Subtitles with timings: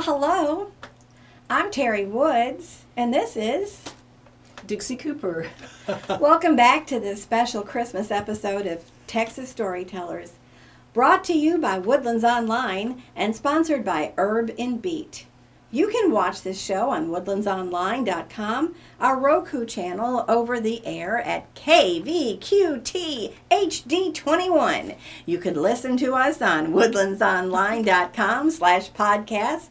[0.00, 0.72] Well, hello.
[1.50, 3.82] I'm Terry Woods, and this is.
[4.66, 5.48] Dixie Cooper.
[6.18, 10.32] Welcome back to this special Christmas episode of Texas Storytellers,
[10.94, 15.26] brought to you by Woodlands Online and sponsored by Herb and Beat.
[15.70, 23.34] You can watch this show on woodlandsonline.com, our Roku channel over the air at KVQT
[23.50, 24.96] HD21.
[25.26, 29.68] You can listen to us on woodlandsonline.com slash podcast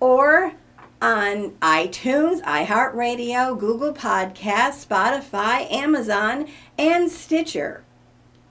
[0.00, 0.54] or
[1.00, 7.84] on iTunes, iHeartRadio, Google Podcasts, Spotify, Amazon, and Stitcher.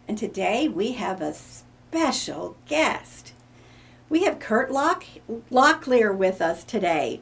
[0.07, 3.33] And today we have a special guest.
[4.09, 5.05] We have Kurt Lock-
[5.51, 7.21] Locklear with us today.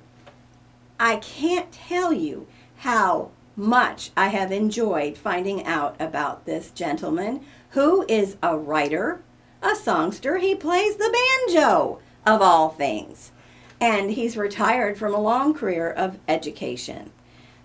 [0.99, 2.47] I can't tell you
[2.77, 7.41] how much I have enjoyed finding out about this gentleman
[7.71, 9.21] who is a writer,
[9.61, 10.37] a songster.
[10.37, 11.13] He plays the
[11.47, 13.31] banjo, of all things.
[13.79, 17.11] And he's retired from a long career of education.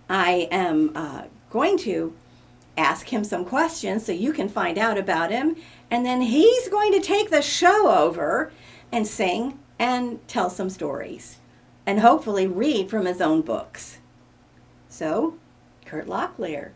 [0.08, 2.14] I am uh, going to
[2.76, 5.56] ask him some questions so you can find out about him.
[5.90, 8.52] And then he's going to take the show over
[8.90, 11.38] and sing and tell some stories
[11.86, 13.98] and hopefully read from his own books.
[14.88, 15.38] So,
[15.84, 16.70] Kurt Locklear.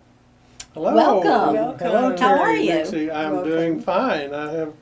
[0.74, 0.94] Hello.
[0.94, 1.54] Welcome.
[1.54, 1.86] Welcome.
[1.86, 2.72] Hello, How are you?
[2.72, 3.10] Dixie.
[3.10, 3.50] I'm Welcome.
[3.50, 4.34] doing fine.
[4.34, 4.74] I have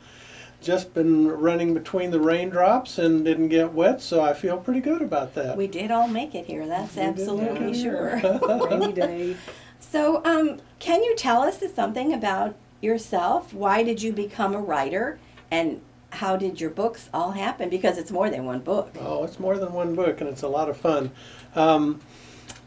[0.64, 5.02] just been running between the raindrops and didn't get wet, so I feel pretty good
[5.02, 5.56] about that.
[5.56, 8.20] We did all make it here, that's We absolutely sure.
[8.70, 9.36] Rainy day.
[9.78, 13.52] So, um, can you tell us something about yourself?
[13.52, 15.18] Why did you become a writer?
[15.50, 17.68] And how did your books all happen?
[17.68, 18.94] Because it's more than one book.
[19.00, 21.10] Oh, it's more than one book, and it's a lot of fun.
[21.54, 22.00] Um,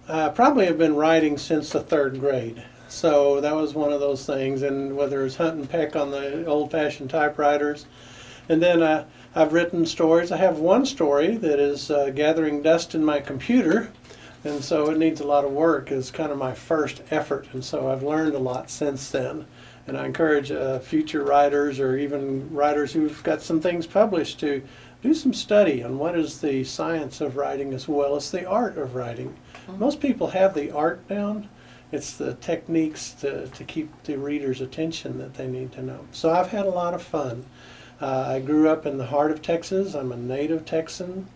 [0.08, 2.64] I probably have been writing since the third grade.
[2.90, 6.46] So that was one of those things, and whether it's hunt and peck on the
[6.46, 7.86] old-fashioned typewriters,
[8.50, 10.32] and then uh, I've written stories.
[10.32, 13.92] I have one story that is uh, gathering dust in my computer,
[14.44, 15.92] and so it needs a lot of work.
[15.92, 19.46] It's kind of my first effort, and so I've learned a lot since then.
[19.86, 24.62] And I encourage uh, future writers or even writers who've got some things published to
[25.02, 28.78] do some study on what is the science of writing as well as the art
[28.78, 29.36] of writing.
[29.78, 31.48] Most people have the art down.
[31.92, 36.00] It's the techniques to, to keep the reader's attention that they need to know.
[36.12, 37.46] So I've had a lot of fun.
[38.02, 39.96] Uh, I grew up in the heart of Texas.
[39.96, 41.28] I'm a native Texan.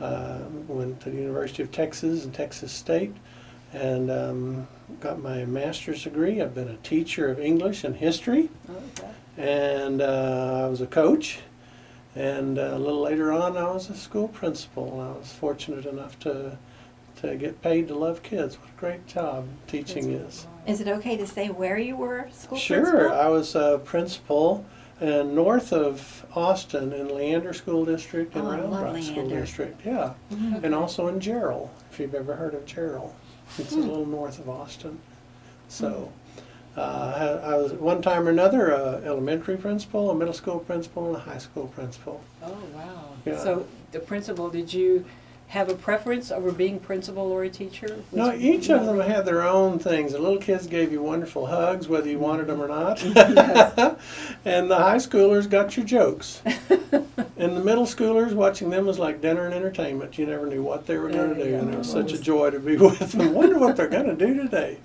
[0.00, 3.14] Uh, went to the University of Texas and Texas State
[3.72, 4.68] and um,
[5.00, 6.40] got my master's degree.
[6.42, 9.08] I've been a teacher of English and history Okay.
[9.38, 11.38] and uh, I was a coach.
[12.16, 15.00] And uh, a little later on, I was a school principal.
[15.00, 16.56] I was fortunate enough to
[17.22, 18.58] to get paid to love kids.
[18.58, 20.46] What a great job teaching is.
[20.66, 23.12] Is it okay to say where you were school Sure, principal?
[23.20, 24.64] I was a principal
[25.00, 29.84] and north of Austin in Leander School District and Oh, Round love Rock School District.
[29.84, 30.64] Yeah, Mhm.
[30.64, 33.10] and also in Jarrell, if you've ever heard of Jarrell.
[33.58, 33.88] It's a Hmm.
[33.88, 34.98] little north of Austin.
[35.68, 36.10] So,
[36.76, 36.80] uh,
[37.44, 41.08] I, I was at one time or another a elementary principal, a middle school principal,
[41.08, 42.20] and a high school principal.
[42.42, 43.04] Oh, wow.
[43.26, 43.36] Yeah.
[43.38, 45.04] So the principal, did you
[45.54, 48.02] have a preference over being principal or a teacher?
[48.10, 50.10] No, each of them had their own things.
[50.12, 53.00] The little kids gave you wonderful hugs, whether you wanted them or not.
[53.14, 53.96] Yes.
[54.44, 56.42] and the high schoolers got your jokes.
[56.44, 60.18] and the middle schoolers, watching them was like dinner and entertainment.
[60.18, 61.58] You never knew what they were going to Yeah, do, yeah.
[61.60, 63.32] and it was such a joy to be with them.
[63.32, 64.78] Wonder what they're going to do today.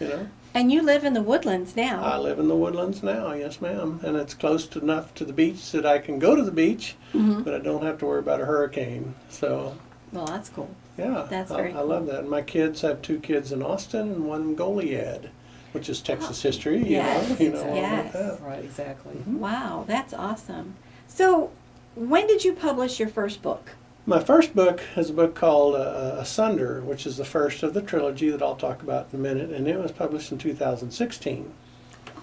[0.00, 2.02] You know, And you live in the woodlands now.
[2.02, 5.70] I live in the woodlands now, yes, ma'am, and it's close enough to the beach
[5.72, 7.44] that I can go to the beach, Mhm.
[7.44, 9.14] but I don't have to worry about a hurricane.
[9.28, 9.74] So
[10.12, 10.70] Well, that's cool.
[10.96, 12.20] yeah, That's I, very I love that.
[12.20, 15.28] And my kids have two kids in Austin and one in Goliad,
[15.72, 16.78] which is Texas history.
[16.78, 18.14] You Yes, know, you know yes.
[18.14, 18.46] about that.
[18.46, 19.16] Right, exactly.
[19.26, 20.74] Wow, that's awesome.
[21.06, 21.50] So,
[21.94, 23.70] when did you publish your first book?
[24.06, 27.82] My first book is a book called uh, Asunder, which is the first of the
[27.82, 31.52] trilogy that I'll talk about in a minute, and it was published in 2016.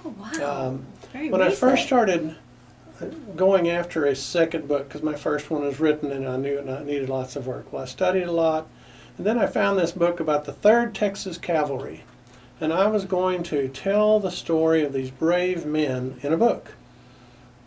[0.04, 0.68] Oh, wow.
[0.68, 2.34] Um, Very when I first started uh,
[3.36, 6.66] going after a second book, because my first one was written and I knew it
[6.66, 8.68] not- needed lots of work, well, I studied a lot,
[9.18, 12.04] and then I found this book about the 3rd Texas Cavalry,
[12.62, 16.74] and I was going to tell the story of these brave men in a book.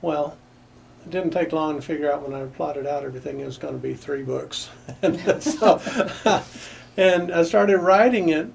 [0.00, 0.36] Well,
[1.04, 3.74] it didn't take long to figure out when I plotted out everything it was going
[3.74, 4.70] to be three books,
[5.02, 5.80] and so,
[6.96, 8.48] and I started writing it,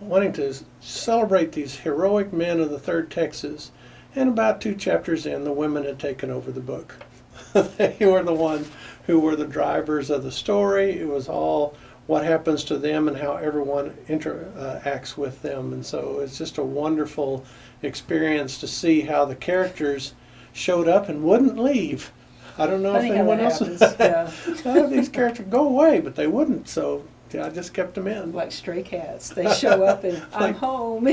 [0.00, 3.70] wanting to celebrate these heroic men of the Third Texas.
[4.14, 6.96] And about two chapters in, the women had taken over the book.
[7.52, 8.68] they were the ones
[9.06, 10.98] who were the drivers of the story.
[10.98, 11.74] It was all
[12.06, 15.72] what happens to them and how everyone interacts uh, with them.
[15.72, 17.44] And so it's just a wonderful
[17.82, 20.14] experience to see how the characters
[20.52, 22.12] showed up and wouldn't leave.
[22.58, 23.60] I don't know Funny if anyone else.
[24.00, 24.86] Yeah.
[24.88, 26.68] These characters go away, but they wouldn't.
[26.68, 27.04] So
[27.34, 28.32] I just kept them in.
[28.32, 31.08] Like stray cats, they show up and I'm Like- home.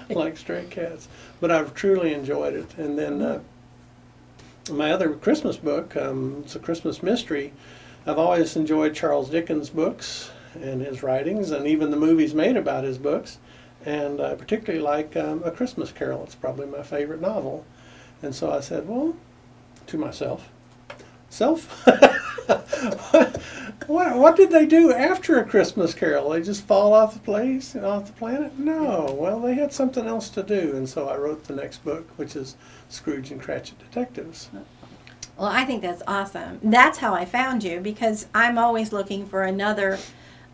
[0.10, 1.08] like stray cats.
[1.40, 2.76] But I've truly enjoyed it.
[2.78, 3.40] And then uh,
[4.70, 7.52] my other Christmas book, um, it's a Christmas mystery.
[8.06, 12.84] I've always enjoyed Charles Dickens' books and his writings, and even the movies made about
[12.84, 13.38] his books.
[13.84, 16.24] And I particularly like um, A Christmas Carol.
[16.24, 17.64] It's probably my favorite novel.
[18.22, 19.14] And so I said, well,
[19.88, 20.48] to myself,
[21.30, 21.86] self,
[23.86, 26.30] what, what did they do after A Christmas Carol?
[26.30, 28.58] They just fall off the place, and off the planet?
[28.58, 29.16] No.
[29.18, 30.74] Well, they had something else to do.
[30.76, 32.56] And so I wrote the next book, which is
[32.88, 34.48] Scrooge and Cratchit Detectives.
[35.36, 36.58] Well, I think that's awesome.
[36.62, 39.98] That's how I found you because I'm always looking for another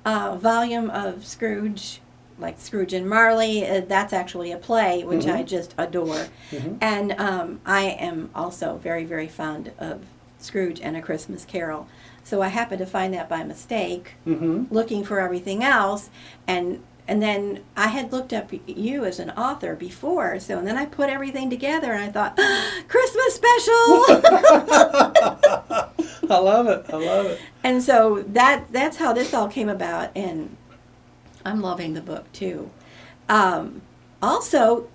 [0.05, 2.01] uh, volume of Scrooge,
[2.39, 3.65] like Scrooge and Marley.
[3.67, 6.27] Uh, that's actually a play, which I just adore.
[6.51, 6.79] Mhm.
[6.81, 10.03] And um, I am also very, very fond of
[10.39, 11.87] Scrooge and A Christmas Carol.
[12.25, 14.65] So I happened to find that by mistake, Mm-hmm.
[14.75, 16.11] looking for everything else,
[16.47, 20.39] and and then I had looked up you as an author before.
[20.39, 22.37] So and then I put everything together, and I thought,
[22.89, 24.05] Christmas special.
[26.31, 26.87] I love it.
[26.93, 27.41] I love it.
[27.65, 30.57] And so that that's how this all came about, and
[31.45, 32.71] I'm loving the book too.
[33.29, 33.83] Um,
[34.23, 34.89] also,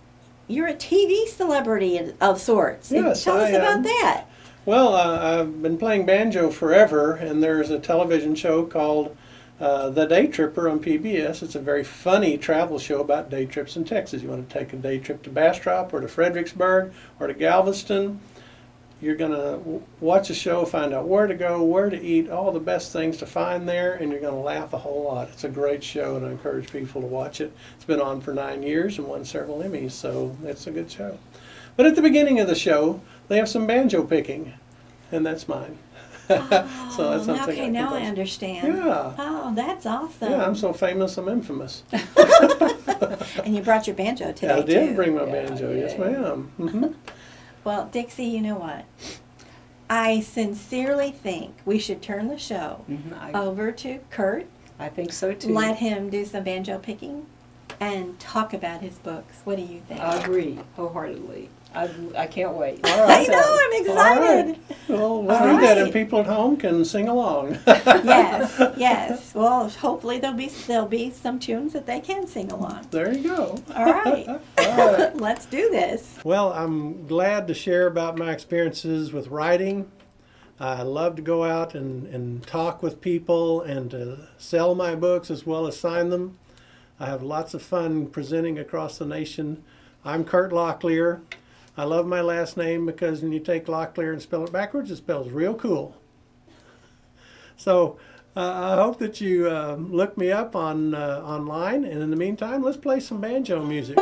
[0.48, 2.92] you're a TV celebrity of sorts.
[2.92, 3.84] Yes, Tell us I about am.
[3.84, 4.26] that.
[4.68, 9.16] Well, uh, I've been playing banjo forever, and there's a television show called
[9.62, 11.42] uh, The Day Tripper on PBS.
[11.42, 14.22] It's a very funny travel show about day trips in Texas.
[14.22, 18.20] You want to take a day trip to Bastrop or to Fredericksburg or to Galveston.
[19.00, 22.52] You're going to watch a show, find out where to go, where to eat, all
[22.52, 25.30] the best things to find there, and you're going to laugh a whole lot.
[25.30, 27.54] It's a great show, and I encourage people to watch it.
[27.78, 31.18] It's been on for nine years and won several Emmys, so it's a good show.
[31.78, 34.54] But at the beginning of the show, they have some banjo picking,
[35.12, 35.78] and that's mine.
[36.28, 36.70] so that's
[37.00, 38.76] Oh, something okay, I now I understand.
[38.78, 39.14] Yeah.
[39.18, 40.32] Oh, that's awesome.
[40.32, 41.84] Yeah, I'm so famous, I'm infamous.
[43.44, 44.96] and you brought your banjo today I did too.
[44.96, 46.06] bring my Yeah, banjo, yes, yeah.
[46.06, 46.52] ma'am.
[46.58, 46.86] hmm
[47.64, 48.86] Well, Dixie, you know what?
[49.90, 54.48] I sincerely think we should turn the show Mhm, I, over to Kurt.
[54.80, 55.54] I think so too.
[55.54, 57.26] Let him do some banjo picking
[57.80, 59.42] and talk about his books.
[59.44, 60.02] What do you think?
[60.02, 61.50] I agree wholeheartedly.
[61.78, 61.90] I,
[62.24, 62.80] I can't wait.
[62.84, 63.30] All right.
[63.30, 64.26] I know, I'm excited.
[64.28, 64.60] All right.
[64.90, 67.60] Well, we'll All do that, and people at home can sing along.
[67.68, 69.36] yes, yes.
[69.36, 72.88] Well, hopefully there'll be there'll be some tunes that they can sing along.
[72.90, 73.64] there you go.
[73.76, 74.28] All right.
[74.58, 75.16] All right.
[75.16, 76.18] Let's do this.
[76.24, 79.92] Well, I'm glad to share about my experiences with writing.
[80.60, 85.30] I love to go out and, and talk with people and to sell my books
[85.30, 86.40] as well as sign them.
[87.00, 89.64] I have lots of fun presenting across the nation.
[90.04, 91.22] I'm Kurt Locklear.
[91.80, 94.96] I love my last name because when you take Locklear and spell it backwards, it
[94.96, 95.96] spells real cool.
[97.56, 98.00] So
[98.36, 101.86] uh, I hope that you uh, look me up on uh, online.
[101.86, 103.98] And in the meantime, let's play some banjo music.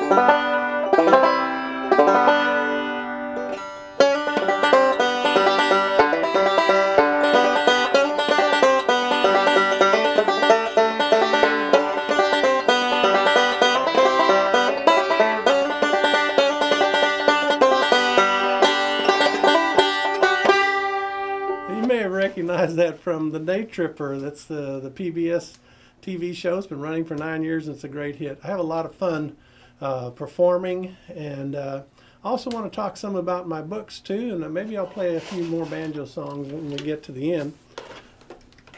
[23.06, 24.18] From The Day Tripper.
[24.18, 25.60] That's the, the PBS
[26.02, 26.58] TV show.
[26.58, 28.40] It's been running for nine years and it's a great hit.
[28.44, 29.38] I have a lot of fun
[29.80, 31.84] uh, performing and uh,
[32.24, 34.34] I also want to talk some about my books too.
[34.34, 37.32] And uh, maybe I'll play a few more banjo songs when we get to the
[37.32, 37.54] end.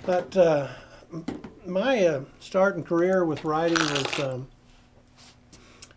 [0.05, 0.67] But uh,
[1.65, 4.48] my uh, start and career with writing was um,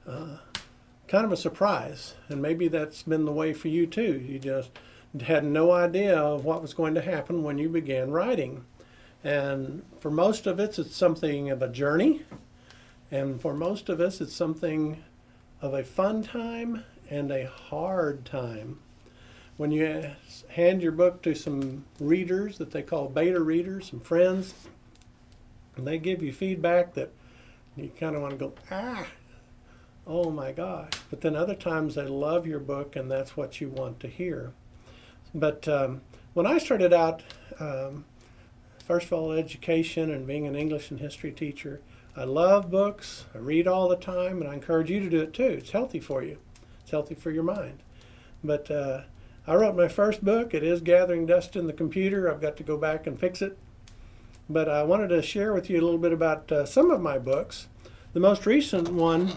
[0.07, 0.37] uh,
[1.09, 2.15] kind of a surprise.
[2.29, 4.25] And maybe that's been the way for you too.
[4.25, 4.71] You just
[5.23, 8.65] had no idea of what was going to happen when you began writing.
[9.25, 12.23] And for most of us, it's something of a journey.
[13.11, 15.03] And for most of us, it's something
[15.61, 18.79] of a fun time and a hard time.
[19.57, 20.13] When you
[20.49, 24.55] hand your book to some readers that they call beta readers, some friends,
[25.77, 27.13] and they give you feedback that
[27.77, 29.07] you kind of want to go, ah,
[30.07, 30.93] oh my gosh.
[31.11, 34.53] But then other times they love your book and that's what you want to hear.
[35.35, 36.03] But um,
[36.35, 37.23] when I started out,
[37.59, 38.05] um,
[38.87, 41.81] first of all, education and being an English and history teacher,
[42.17, 43.27] I love books.
[43.35, 45.45] I read all the time, and I encourage you to do it too.
[45.45, 46.39] It's healthy for you.
[46.83, 47.83] It's healthy for your mind.
[48.43, 49.03] But uh,
[49.47, 50.53] I wrote my first book.
[50.53, 52.31] It is gathering dust in the computer.
[52.31, 53.57] I've got to go back and fix it.
[54.49, 57.19] But I wanted to share with you a little bit about uh, some of my
[57.19, 57.69] books.
[58.13, 59.33] The most recent one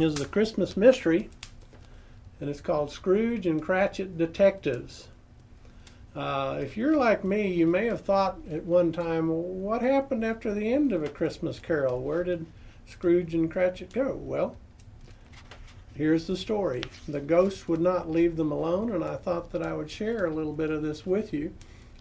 [0.00, 1.30] is The Christmas Mystery,
[2.40, 5.08] and it's called Scrooge and Cratchit Detectives.
[6.14, 10.54] Uh, if you're like me, you may have thought at one time, what happened after
[10.54, 12.00] the end of A Christmas Carol?
[12.00, 12.46] Where did
[12.86, 14.14] Scrooge and Cratchit go?
[14.14, 14.56] Well,
[15.94, 16.82] here's the story.
[17.06, 20.34] The ghosts would not leave them alone, and I thought that I would share a
[20.34, 21.52] little bit of this with you.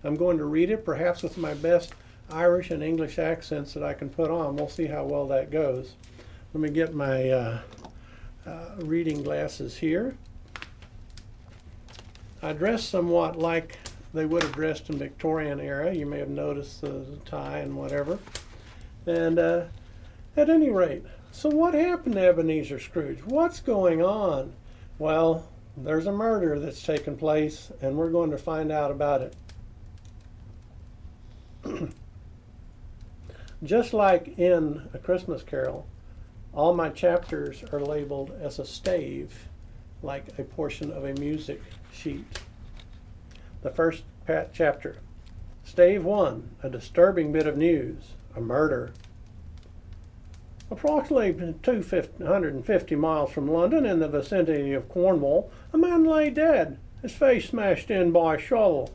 [0.03, 1.93] I'm going to read it, perhaps with my best
[2.29, 4.55] Irish and English accents that I can put on.
[4.55, 5.95] We'll see how well that goes.
[6.53, 7.59] Let me get my uh,
[8.45, 10.15] uh, reading glasses here.
[12.41, 13.77] I dress somewhat like
[14.13, 15.93] they would have dressed in Victorian era.
[15.93, 18.19] You may have noticed the tie and whatever.
[19.05, 19.63] And uh,
[20.37, 23.19] at any rate, so what happened to Ebenezer Scrooge?
[23.25, 24.53] What's going on?
[24.99, 29.35] Well, there's a murder that's taken place, and we're going to find out about it.
[33.63, 35.87] Just like in A Christmas Carol,
[36.55, 39.47] all my chapters are labeled as a stave,
[40.01, 42.39] like a portion of a music sheet.
[43.61, 44.03] The first
[44.53, 44.97] chapter,
[45.63, 48.91] Stave 1, a disturbing bit of news, a murder.
[50.71, 57.11] Approximately 250 miles from London, in the vicinity of Cornwall, a man lay dead, his
[57.11, 58.91] face smashed in by a shovel.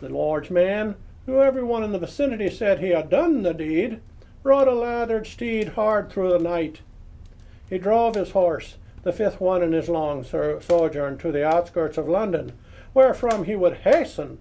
[0.00, 0.94] The large man,
[1.26, 4.00] who everyone in the vicinity said he had done the deed,
[4.44, 6.80] rode a lathered steed hard through the night.
[7.68, 12.08] He drove his horse, the fifth one in his long sojourn, to the outskirts of
[12.08, 12.52] London,
[12.92, 14.38] wherefrom he would hasten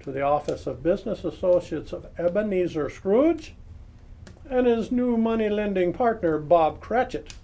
[0.00, 3.54] to the office of business associates of Ebenezer Scrooge
[4.48, 7.34] and his new money lending partner, Bob Cratchit.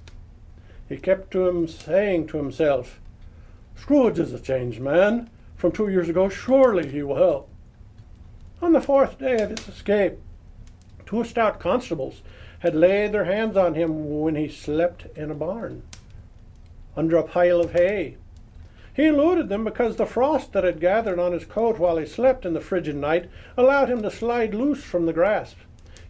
[0.89, 3.01] He kept to him saying to himself,
[3.77, 5.29] Scrooge is a changed man.
[5.57, 7.49] From two years ago, surely he will help.
[8.61, 10.19] On the fourth day of his escape,
[11.13, 12.23] two stout constables
[12.61, 15.83] had laid their hands on him when he slept in a barn
[16.97, 18.17] under a pile of hay.
[18.95, 22.47] He eluded them because the frost that had gathered on his coat while he slept
[22.47, 23.29] in the frigid night
[23.59, 25.59] allowed him to slide loose from the grasp.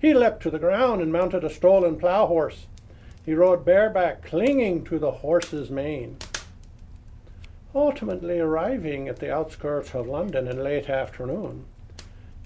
[0.01, 2.67] He leapt to the ground and mounted a stolen plough horse.
[3.27, 6.17] He rode bareback, clinging to the horse's mane.
[7.75, 11.65] Ultimately arriving at the outskirts of London in late afternoon,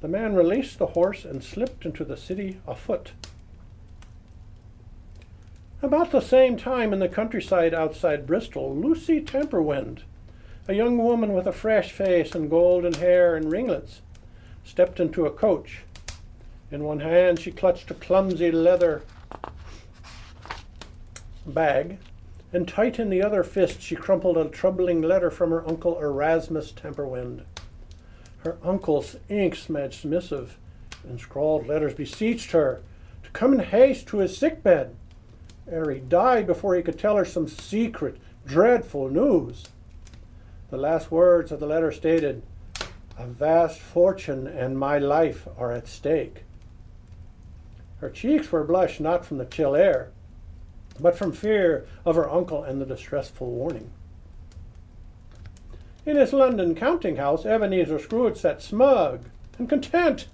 [0.01, 3.13] the man released the horse and slipped into the city afoot.
[5.83, 10.03] About the same time in the countryside outside Bristol, Lucy Temperwind,
[10.69, 14.01] a young woman with a fresh face and golden hair and ringlets,
[14.65, 15.83] stepped into a coach.
[16.71, 19.03] In one hand she clutched a clumsy leather
[21.47, 21.99] bag,
[22.53, 26.73] and tight in the other fist she crumpled a troubling letter from her uncle Erasmus
[26.73, 27.45] Temperwind.
[28.47, 30.57] Her uncle's ink-smudged missive
[31.03, 32.81] and scrawled letters beseeched her
[33.25, 34.95] to come in haste to his sick bed,
[35.69, 39.65] ere he died before he could tell her some secret, dreadful news.
[40.71, 42.45] The last words of the letter stated,
[43.19, 46.45] A vast fortune and my life are at stake.
[47.99, 50.11] Her cheeks were blushed not from the chill air,
[51.01, 53.91] but from fear of her uncle and the distressful warning.
[56.07, 59.25] In his London counting house, Ebenezer Scrooge sat smug
[59.59, 60.29] and content,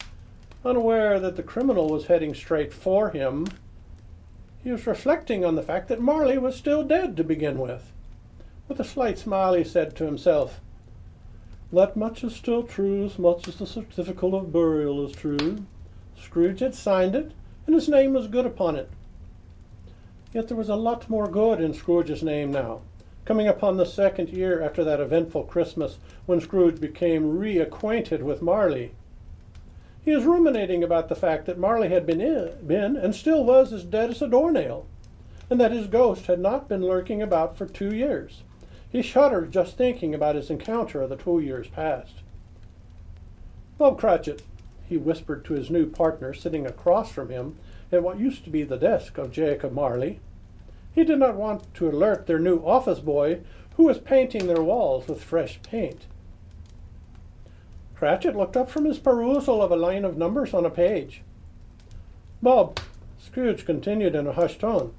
[0.66, 3.46] unaware that the criminal was heading straight for him.
[4.62, 7.90] He was reflecting on the fact that Marley was still dead to begin with.
[8.68, 10.60] With a slight smile, he said to himself,
[11.72, 15.64] That much is still true as much as the certificate of burial is true.
[16.22, 17.32] Scrooge had signed it,
[17.66, 18.90] and his name was good upon it.
[20.34, 22.82] Yet there was a lot more good in Scrooge's name now,
[23.24, 28.92] coming upon the second year after that eventful Christmas when Scrooge became reacquainted with Marley.
[30.04, 33.72] He was ruminating about the fact that Marley had been, in, been and still was
[33.72, 34.86] as dead as a doornail,
[35.48, 38.42] and that his ghost had not been lurking about for two years.
[38.90, 42.14] He shuddered just thinking about his encounter of the two years past.
[43.78, 44.42] Bob Cratchit,
[44.88, 47.56] he whispered to his new partner sitting across from him
[47.90, 50.20] at what used to be the desk of Jacob Marley.
[50.94, 53.40] He did not want to alert their new office boy,
[53.76, 56.06] who was painting their walls with fresh paint.
[57.94, 61.22] Cratchit looked up from his perusal of a line of numbers on a page.
[62.42, 62.80] Bob,
[63.18, 64.92] Scrooge continued in a hushed tone,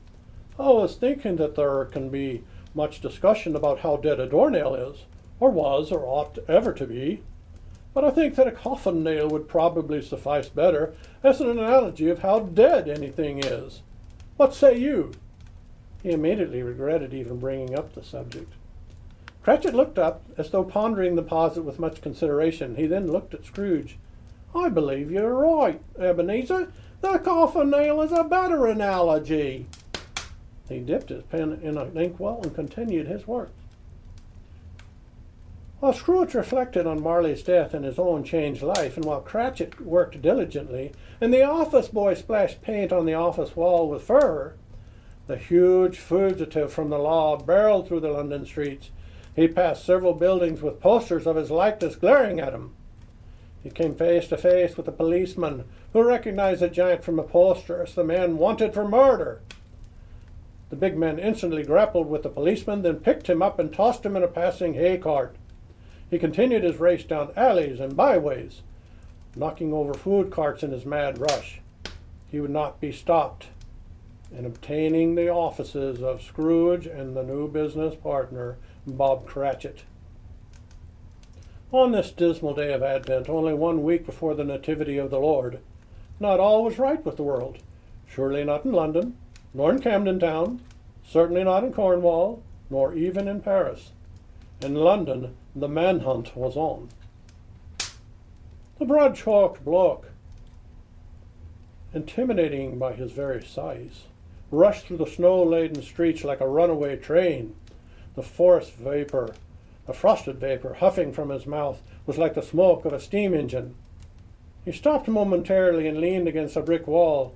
[0.60, 2.44] I was thinking that there can be
[2.76, 5.06] much discussion about how dead a doornail is,
[5.40, 7.24] or was, or ought ever to be.
[7.94, 12.20] But I think that a coffin nail would probably suffice better as an analogy of
[12.20, 13.82] how dead anything is.
[14.38, 15.12] What say you?
[16.04, 18.52] He immediately regretted even bringing up the subject.
[19.42, 22.76] Cratchit looked up, as though pondering the posit with much consideration.
[22.76, 23.98] He then looked at Scrooge.
[24.54, 26.72] I believe you're right, Ebenezer.
[27.02, 29.66] The coffin nail is a better analogy.
[30.70, 33.52] He dipped his pen in an inkwell and continued his work.
[35.80, 40.22] While Scrooge reflected on Marley's death and his own changed life, and while Cratchit worked
[40.22, 44.56] diligently, and the office boy splashed paint on the office wall with fervor,
[45.26, 48.90] the huge fugitive from the law barreled through the London streets.
[49.36, 52.74] He passed several buildings with posters of his likeness glaring at him.
[53.64, 55.64] He came face to face with a policeman
[55.94, 59.42] who recognized the giant from a poster as the man wanted for murder.
[60.70, 64.18] The big man instantly grappled with the policeman, then picked him up and tossed him
[64.18, 65.36] in a passing hay cart.
[66.10, 68.62] He continued his race down alleys and byways,
[69.36, 71.62] knocking over food carts in his mad rush.
[72.30, 73.48] He would not be stopped
[74.38, 79.84] in obtaining the offices of Scrooge and the new business partner, Bob Cratchit.
[81.72, 85.60] On this dismal day of Advent, only one week before the Nativity of the Lord,
[86.20, 87.60] not all was right with the world.
[88.08, 89.18] Surely not in London,
[89.54, 90.62] nor in Camden Town,
[91.04, 93.92] certainly not in Cornwall, nor even in Paris.
[94.62, 96.90] In London, the manhunt was on.
[98.80, 100.06] The broad chalk block,
[101.94, 104.04] intimidating by his very size,
[104.54, 107.56] rushed through the snow laden streets like a runaway train.
[108.16, 109.34] The forest vapor,
[109.88, 113.76] the frosted vapor, huffing from his mouth, was like the smoke of a steam engine.
[114.64, 117.36] He stopped momentarily and leaned against a brick wall,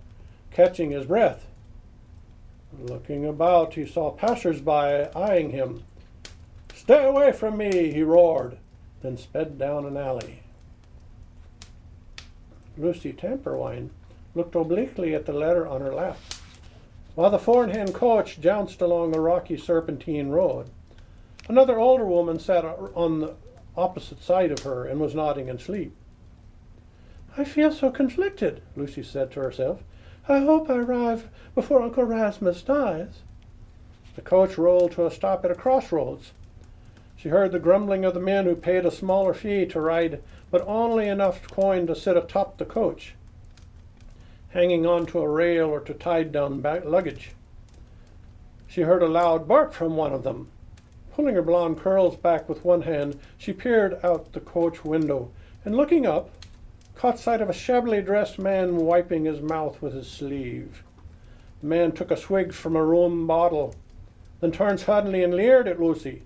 [0.51, 1.47] catching his breath.
[2.79, 5.83] Looking about, he saw passers-by eyeing him.
[6.75, 8.57] Stay away from me, he roared,
[9.01, 10.43] then sped down an alley.
[12.77, 13.89] Lucy Temperwind
[14.35, 16.17] looked obliquely at the letter on her lap,
[17.17, 20.69] while the four in hand coach jounced along a rocky serpentine road.
[21.49, 23.33] Another older woman sat on the
[23.75, 25.95] opposite side of her and was nodding in sleep.
[27.35, 29.81] I feel so conflicted, Lucy said to herself.
[30.29, 33.23] I hope I arrive before Uncle Rasmus dies.
[34.13, 36.33] The coach rolled to a stop at a crossroads.
[37.15, 40.63] She heard the grumbling of the men who paid a smaller fee to ride, but
[40.67, 43.15] only enough coin to sit atop the coach,
[44.49, 47.31] hanging on to a rail or to tied down luggage.
[48.67, 50.49] She heard a loud bark from one of them.
[51.13, 55.31] Pulling her blonde curls back with one hand, she peered out the coach window,
[55.65, 56.29] and looking up,
[56.95, 60.83] caught sight of a shabbily dressed man wiping his mouth with his sleeve.
[61.61, 63.75] The man took a swig from a rum bottle,
[64.41, 66.23] then turned suddenly and leered at Lucy.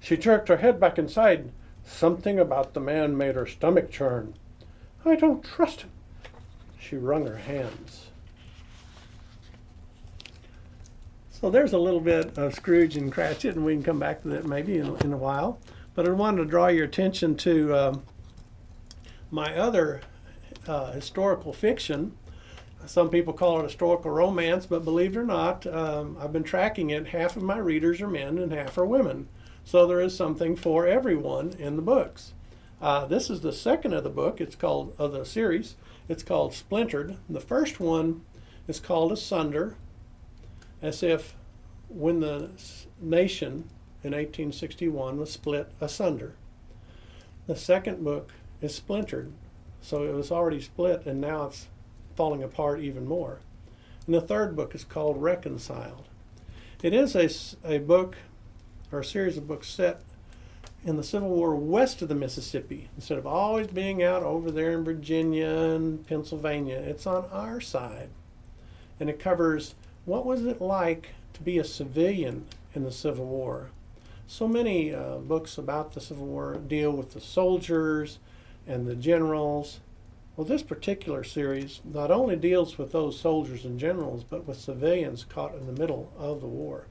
[0.00, 1.50] She jerked her head back inside.
[1.86, 4.34] Something about the man made her stomach churn.
[5.04, 5.90] I don't trust him.
[6.88, 8.06] She wrung her hands.
[11.30, 14.28] So there's a little bit of Scrooge and Cratchit, and we can come back to
[14.28, 15.58] that maybe in, in a while.
[15.94, 18.02] But I wanted to draw your attention to um,
[19.30, 20.02] my other
[20.66, 22.16] uh, historical fiction.
[22.86, 26.90] Some people call it historical romance, but believe it or not, um, I've been tracking
[26.90, 27.08] it.
[27.08, 29.28] Half of my readers are men and half are women.
[29.64, 32.34] So there is something for everyone in the books.
[32.80, 34.38] Uh, this is the second of the book.
[34.40, 35.76] It's called of the series.
[36.08, 37.16] It's called Splintered.
[37.28, 38.22] The first one
[38.68, 39.76] is called Asunder
[40.84, 41.34] as if
[41.88, 42.50] when the
[43.00, 43.70] nation
[44.02, 46.34] in 1861 was split asunder.
[47.46, 49.32] The second book is splintered,
[49.80, 51.68] so it was already split and now it's
[52.14, 53.40] falling apart even more.
[54.04, 56.04] And the third book is called Reconciled.
[56.82, 57.30] It is a,
[57.76, 58.16] a book
[58.92, 60.02] or a series of books set
[60.84, 62.88] in the Civil War west of the Mississippi.
[62.96, 68.10] Instead of always being out over there in Virginia and Pennsylvania, it's on our side.
[69.00, 72.44] And it covers what was it like to be a civilian
[72.74, 73.70] in the Civil War?
[74.26, 78.18] So many uh, books about the Civil War deal with the soldiers
[78.66, 79.80] and the generals.
[80.36, 85.24] Well, this particular series not only deals with those soldiers and generals, but with civilians
[85.24, 86.86] caught in the middle of the war.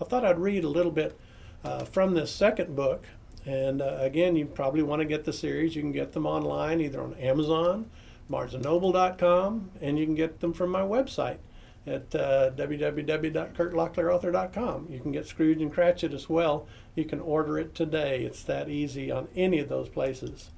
[0.00, 1.18] I thought I'd read a little bit
[1.64, 3.04] uh, from this second book.
[3.46, 5.74] And uh, again, you probably want to get the series.
[5.74, 7.90] You can get them online either on Amazon
[8.30, 11.38] barnesandnoble.com, and you can get them from my website
[11.86, 14.88] at uh, www.kurtlocklearauthor.com.
[14.90, 16.66] You can get Scrooge and Cratchit as well.
[16.94, 18.24] You can order it today.
[18.24, 20.50] It's that easy on any of those places.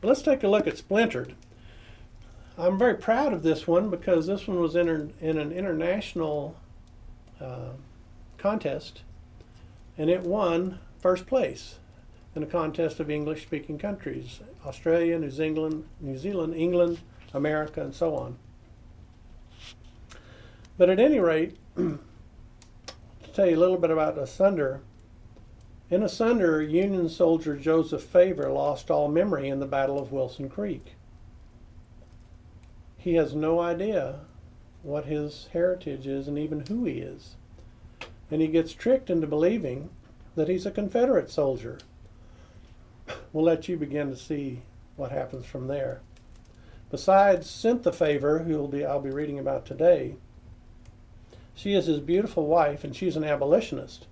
[0.00, 1.34] But let's take a look at Splintered.
[2.56, 6.56] I'm very proud of this one because this one was in, in an international
[7.40, 7.70] uh,
[8.36, 9.02] contest
[9.98, 11.78] and it won first place
[12.34, 17.00] in a contest of English speaking countries Australia, New Zealand, New Zealand, England,
[17.34, 18.38] America, and so on.
[20.78, 21.98] But at any rate, to
[23.32, 24.80] tell you a little bit about Asunder,
[25.90, 30.94] in Asunder, Union soldier Joseph Favor lost all memory in the Battle of Wilson Creek.
[32.98, 34.20] He has no idea
[34.82, 37.36] what his heritage is and even who he is.
[38.30, 39.90] And he gets tricked into believing
[40.34, 41.78] that he's a Confederate soldier.
[43.32, 44.62] We'll let you begin to see
[44.96, 46.00] what happens from there.
[46.90, 50.16] Besides Cintha Favor, who will be I'll be reading about today,
[51.54, 54.06] she is his beautiful wife, and she's an abolitionist.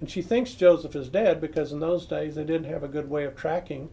[0.00, 3.08] And she thinks Joseph is dead because in those days they didn't have a good
[3.08, 3.88] way of tracking.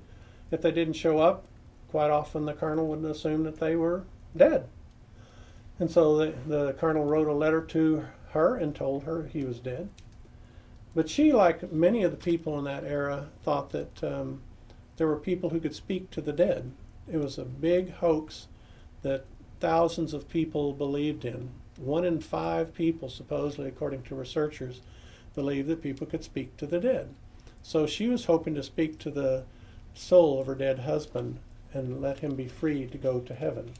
[0.50, 1.46] If they didn't show up,
[1.92, 4.68] quite often the colonel would assume that they were dead.
[5.78, 9.60] And so the, the colonel wrote a letter to her and told her he was
[9.60, 9.90] dead.
[10.96, 14.42] But she, like many of the people in that era, thought that um,
[14.98, 16.72] there were people who could speak to the dead.
[17.12, 18.48] It was a big hoax
[19.02, 19.26] that
[19.60, 21.52] thousands of people believed in.
[21.78, 24.82] One in five people, supposedly, according to researchers,
[25.36, 27.10] believed that people could speak to the dead.
[27.62, 29.46] So she was hoping to speak to the
[29.94, 31.40] soul of her dead husband
[31.74, 33.74] and let him be free to go to heaven.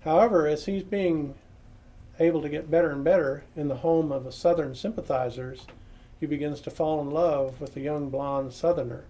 [0.00, 1.34] However, as he's being
[2.20, 5.66] able to get better and better in the home of the Southern sympathizers,
[6.20, 9.04] he begins to fall in love with a young blonde Southerner.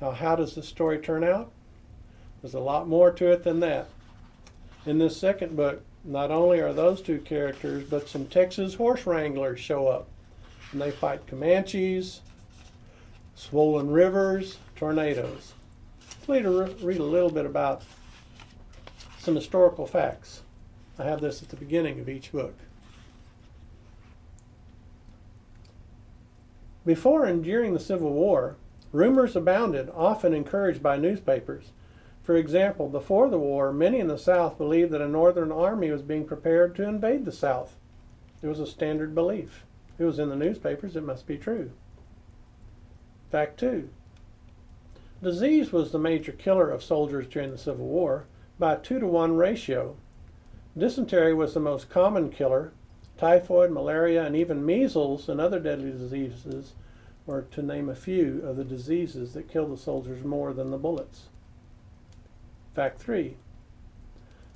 [0.00, 1.50] Now, how does the story turn out?
[2.42, 3.88] There's a lot more to it than that.
[4.84, 9.60] In this second book, not only are those two characters, but some Texas horse wranglers
[9.60, 10.08] show up.
[10.72, 12.20] And they fight Comanches,
[13.34, 15.54] swollen rivers, tornadoes.
[16.26, 17.82] Let's read a little bit about
[19.18, 20.41] some historical facts.
[20.98, 22.54] I have this at the beginning of each book.
[26.84, 28.56] Before and during the Civil War,
[28.92, 31.72] rumors abounded, often encouraged by newspapers.
[32.22, 36.02] For example, before the war, many in the South believed that a Northern army was
[36.02, 37.76] being prepared to invade the South.
[38.42, 39.64] It was a standard belief.
[39.98, 41.70] It was in the newspapers, it must be true.
[43.30, 43.88] Fact two
[45.22, 48.26] disease was the major killer of soldiers during the Civil War
[48.58, 49.96] by a 2 to 1 ratio.
[50.76, 52.72] Dysentery was the most common killer.
[53.18, 56.72] Typhoid, malaria, and even measles and other deadly diseases
[57.26, 60.78] were to name a few of the diseases that killed the soldiers more than the
[60.78, 61.28] bullets.
[62.74, 63.36] Fact 3.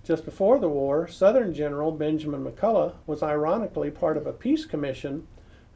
[0.05, 5.27] Just before the war, Southern General Benjamin McCulloch was ironically part of a peace commission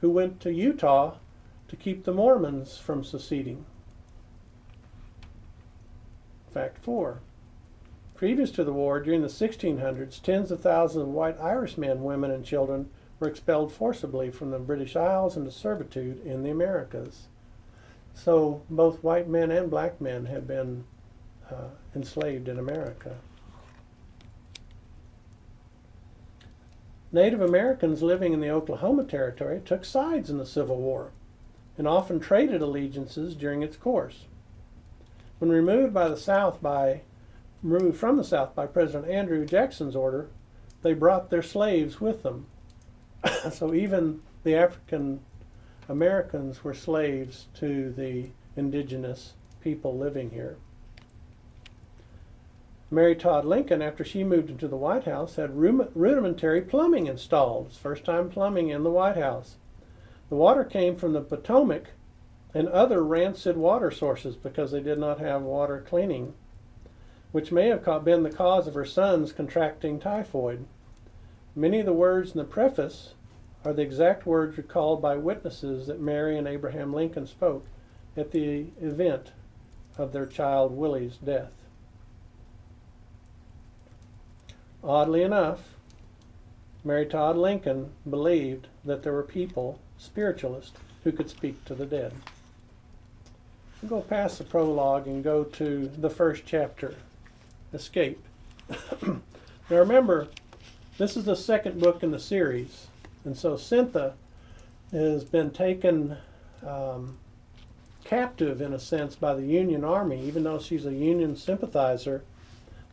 [0.00, 1.16] who went to Utah
[1.68, 3.66] to keep the Mormons from seceding.
[6.50, 7.20] Fact 4.
[8.20, 12.30] Previous to the war, during the 1600s, tens of thousands of white Irish men, women,
[12.30, 17.28] and children were expelled forcibly from the British Isles into servitude in the Americas.
[18.12, 20.85] So both white men and black men had been
[21.50, 23.16] uh, enslaved in America.
[27.11, 31.12] Native Americans living in the Oklahoma Territory took sides in the Civil War
[31.78, 34.26] and often traded allegiances during its course.
[35.38, 37.00] When removed by the South by
[37.62, 40.29] removed from the South by President Andrew Jackson's order,
[40.83, 42.46] they brought their slaves with them.
[43.51, 45.20] so even the African
[45.88, 50.57] Americans were slaves to the indigenous people living here.
[52.90, 57.68] Mary Todd Lincoln, after she moved into the White House, had rudimentary plumbing installed.
[57.68, 59.57] It's first time plumbing in the White House.
[60.29, 61.90] The water came from the Potomac
[62.53, 66.35] and other rancid water sources because they did not have water cleaning
[67.33, 70.66] which may have been the cause of her sons contracting typhoid.
[71.55, 73.14] Many of the words in the preface
[73.64, 77.66] are the exact words recalled by witnesses that Mary and Abraham Lincoln spoke
[78.16, 79.33] at the event
[79.99, 81.53] of their child Willie's death.
[84.83, 85.75] Oddly enough,
[86.83, 92.12] Mary Todd Lincoln believed that there were people, spiritualists, who could speak to the dead.
[93.83, 96.97] We'll go past the prologue and go to the first chapter
[97.72, 98.22] escape.
[99.02, 99.20] now
[99.68, 100.28] remember,
[100.98, 102.88] this is the second book in the series,
[103.24, 104.14] and so Cintha
[104.92, 106.16] has been taken
[106.66, 107.18] um,
[108.04, 112.24] captive in a sense by the Union Army, even though she's a Union sympathizer.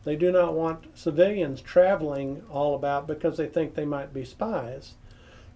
[0.04, 4.94] They do not want civilians traveling all about because they think they might be spies.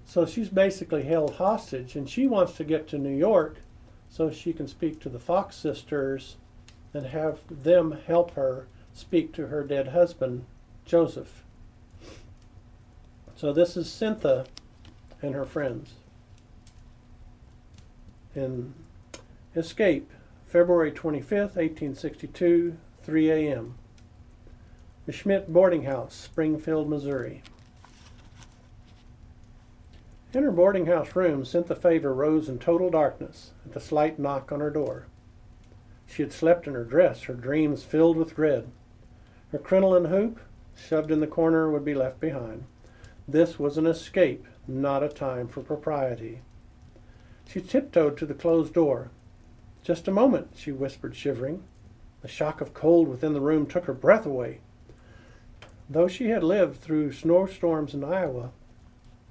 [0.04, 3.58] So she's basically held hostage, and she wants to get to New York
[4.11, 6.37] so she can speak to the Fox sisters
[6.92, 10.44] and have them help her speak to her dead husband,
[10.85, 11.42] Joseph.
[13.35, 14.46] So this is Cintha
[15.20, 15.94] and her friends.
[18.35, 18.74] In
[19.55, 20.11] Escape,
[20.44, 23.74] February 25th, 1862, 3 a.m.
[25.07, 27.42] The Schmidt Boarding House, Springfield, Missouri.
[30.35, 34.50] In her boarding house room, Cintha Favor rose in total darkness at the slight knock
[34.50, 35.07] on her door.
[36.07, 38.70] She had slept in her dress, her dreams filled with dread.
[39.53, 40.41] Her crinoline hoop,
[40.75, 42.65] shoved in the corner, would be left behind.
[43.29, 46.41] This was an escape, not a time for propriety.
[47.47, 49.11] She tiptoed to the closed door.
[49.83, 51.62] Just a moment, she whispered, shivering.
[52.23, 54.61] The shock of cold within the room took her breath away.
[55.91, 58.53] Though she had lived through snowstorms in Iowa,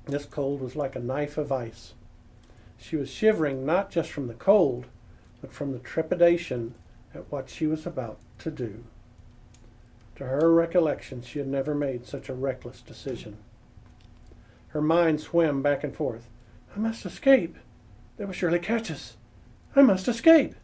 [0.06, 1.94] this cold was like a knife of ice.
[2.78, 4.86] She was shivering not just from the cold,
[5.42, 6.76] but from the trepidation
[7.16, 8.84] at what she was about to do.
[10.16, 13.38] To her recollection, she had never made such a reckless decision.
[14.70, 16.30] Her mind swam back and forth.
[16.76, 17.58] I must escape.
[18.18, 19.18] They will surely catch us.
[19.76, 20.56] I must escape.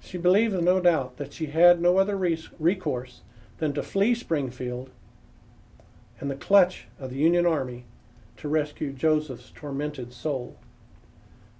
[0.00, 3.22] She believed, no doubt, that she had no other recourse
[3.58, 4.90] than to flee Springfield
[6.20, 7.84] and the clutch of the Union Army
[8.36, 10.56] to rescue Joseph's tormented soul.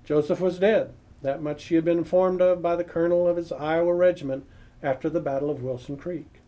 [0.04, 0.92] Joseph was dead.
[1.22, 4.46] That much she had been informed of by the colonel of his Iowa regiment
[4.82, 6.40] after the Battle of Wilson Creek.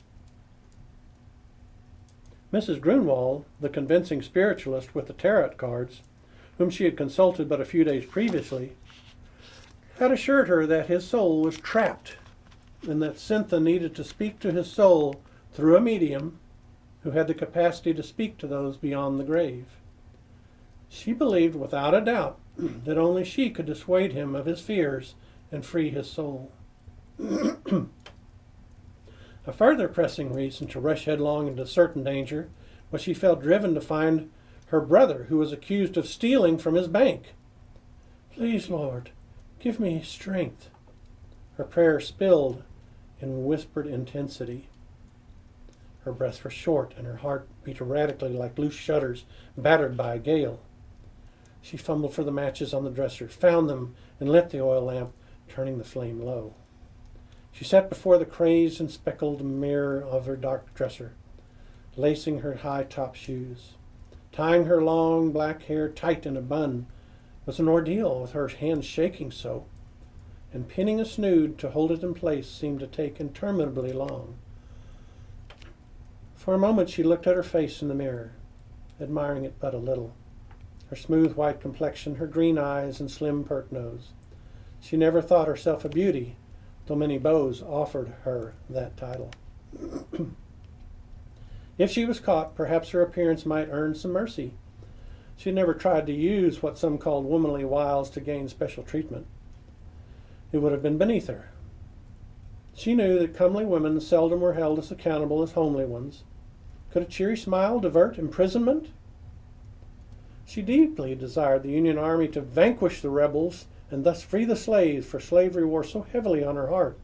[2.52, 2.80] Mrs.
[2.80, 6.02] Grunwald, the convincing spiritualist with the tarot cards,
[6.56, 8.72] whom she had consulted but a few days previously,
[9.98, 12.16] had assured her that his soul was trapped
[12.86, 15.20] and that Cintha needed to speak to his soul
[15.52, 16.38] through a medium
[17.02, 19.66] who had the capacity to speak to those beyond the grave.
[20.88, 25.14] She believed without a doubt that only she could dissuade him of his fears
[25.52, 26.50] and free his soul.
[29.48, 32.50] a further pressing reason to rush headlong into certain danger
[32.90, 34.30] was she felt driven to find
[34.66, 37.34] her brother, who was accused of stealing from his bank.
[38.30, 39.10] Please, Lord,
[39.58, 40.68] give me strength.
[41.56, 42.62] Her prayer spilled
[43.22, 44.68] in whispered intensity.
[46.00, 49.24] Her breaths were short, and her heart beat erratically like loose shutters
[49.56, 50.60] battered by a gale.
[51.62, 55.14] She fumbled for the matches on the dresser, found them, and lit the oil lamp,
[55.48, 56.54] turning the flame low.
[57.52, 61.12] She sat before the crazed and speckled mirror of her dark dresser,
[61.96, 63.74] lacing her high top shoes.
[64.32, 66.86] Tying her long black hair tight in a bun
[67.46, 69.66] was an ordeal with her hands shaking so,
[70.52, 74.36] and pinning a snood to hold it in place seemed to take interminably long.
[76.34, 78.32] For a moment she looked at her face in the mirror,
[79.00, 80.14] admiring it but a little.
[80.90, 84.12] Her smooth white complexion, her green eyes, and slim pert nose.
[84.80, 86.36] She never thought herself a beauty,
[86.96, 89.30] many beaux offered her that title.
[91.78, 94.54] if she was caught, perhaps her appearance might earn some mercy.
[95.36, 99.26] She had never tried to use what some called womanly wiles to gain special treatment.
[100.52, 101.50] It would have been beneath her.
[102.74, 106.24] She knew that comely women seldom were held as accountable as homely ones,
[106.90, 108.88] could a cheery smile divert imprisonment?
[110.46, 115.06] She deeply desired the Union Army to vanquish the rebels and thus free the slaves,
[115.06, 116.98] for slavery wore so heavily on her heart.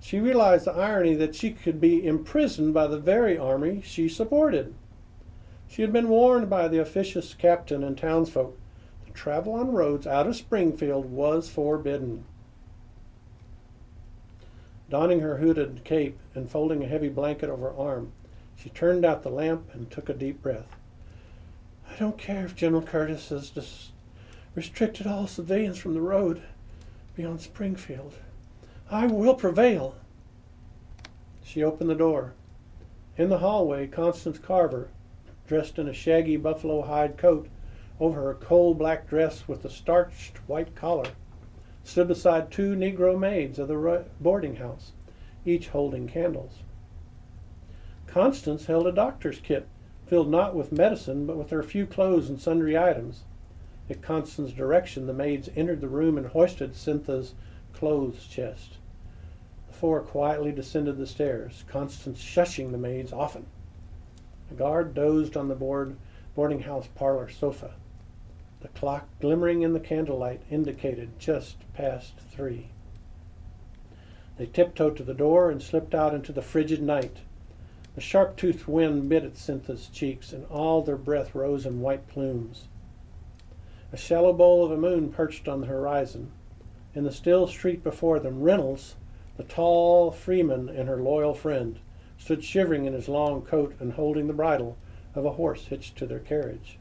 [0.00, 4.74] She realized the irony that she could be imprisoned by the very army she supported.
[5.68, 8.58] She had been warned by the officious captain and townsfolk
[9.04, 12.24] that travel on roads out of Springfield was forbidden.
[14.90, 18.12] Donning her hooded cape and folding a heavy blanket over her arm,
[18.56, 20.76] she turned out the lamp and took a deep breath.
[21.88, 23.92] I don't care if General Curtis has dis-
[24.54, 26.42] restricted all civilians from the road
[27.16, 28.14] beyond Springfield.
[28.90, 29.94] I will prevail.
[31.42, 32.34] She opened the door.
[33.16, 34.88] In the hallway, Constance Carver,
[35.46, 37.48] dressed in a shaggy buffalo hide coat
[38.00, 41.10] over her coal black dress with a starched white collar,
[41.84, 44.92] stood beside two Negro maids of the boarding house,
[45.44, 46.60] each holding candles.
[48.06, 49.66] Constance held a doctor's kit,
[50.06, 53.22] filled not with medicine, but with her few clothes and sundry items.
[53.92, 57.34] At Constance's direction, the maids entered the room and hoisted Cintha's
[57.74, 58.78] clothes chest.
[59.66, 63.44] The four quietly descended the stairs, Constance shushing the maids often.
[64.50, 65.96] A guard dozed on the board,
[66.34, 67.74] boarding house parlor sofa.
[68.62, 72.68] The clock, glimmering in the candlelight, indicated just past three.
[74.38, 77.18] They tiptoed to the door and slipped out into the frigid night.
[77.94, 82.68] The sharp-toothed wind bit at Cintha's cheeks, and all their breath rose in white plumes.
[83.92, 86.32] A shallow bowl of a moon perched on the horizon.
[86.94, 88.96] In the still street before them, Reynolds,
[89.36, 91.78] the tall freeman and her loyal friend,
[92.16, 94.78] stood shivering in his long coat and holding the bridle
[95.14, 96.78] of a horse hitched to their carriage.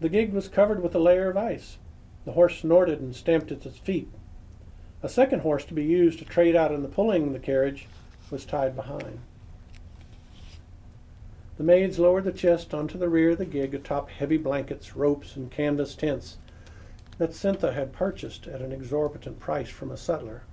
[0.00, 1.78] The gig was covered with a layer of ice.
[2.24, 4.08] The horse snorted and stamped at its feet.
[5.02, 7.88] A second horse to be used to trade out in the pulling the carriage
[8.30, 9.18] was tied behind.
[11.58, 15.34] The maids lowered the chest onto the rear of the gig atop heavy blankets, ropes,
[15.34, 16.38] and canvas tents
[17.18, 20.44] that Cintha had purchased at an exorbitant price from a sutler.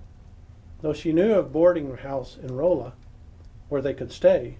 [0.82, 2.94] Though she knew of boarding house in Rolla,
[3.70, 4.58] where they could stay,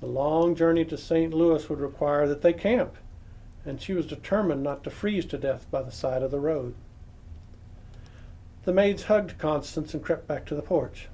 [0.00, 1.32] the long journey to St.
[1.32, 2.96] Louis would require that they camp,
[3.64, 6.74] and she was determined not to freeze to death by the side of the road.
[8.64, 11.08] The maids hugged Constance and crept back to the porch.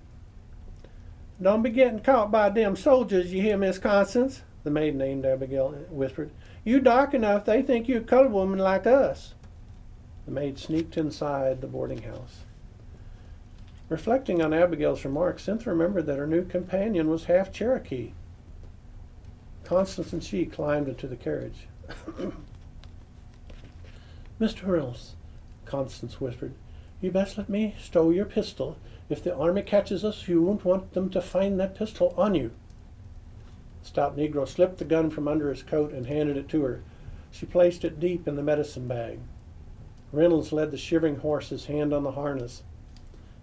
[1.40, 4.42] Don't be getting caught by them soldiers, you hear, Miss Constance?
[4.64, 6.30] The maid named Abigail whispered.
[6.64, 9.34] You dark enough, they think you a colored woman like us.
[10.24, 12.44] The maid sneaked inside the boarding house.
[13.90, 18.12] Reflecting on Abigail's remarks, Cynthia remembered that her new companion was half Cherokee.
[19.64, 21.68] Constance and she climbed into the carriage.
[24.40, 24.66] Mr.
[24.66, 25.14] Reynolds,
[25.66, 26.54] Constance whispered,
[27.02, 28.78] you best let me stow your pistol.
[29.10, 32.50] If the army catches us, you won't want them to find that pistol on you.
[33.84, 36.82] Stout Negro slipped the gun from under his coat and handed it to her.
[37.30, 39.20] She placed it deep in the medicine bag.
[40.10, 42.62] Reynolds led the shivering horse, his hand on the harness.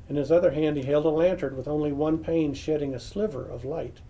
[0.10, 3.45] In his other hand he held a lantern with only one pane shedding a sliver
[3.45, 4.01] of light.